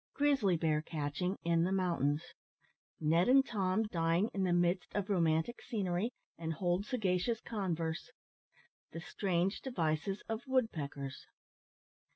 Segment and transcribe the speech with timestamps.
[0.15, 2.23] GRIZZLY BEAR CATCHING IN THE MOUNTAINS
[2.99, 8.09] NED AND TOM DINE IN THE MIDST OF ROMANTIC SCENERY, AND HOLD SAGACIOUS CONVERSE
[8.93, 11.27] THE STRANGE DEVICES OF WOODPECKERS.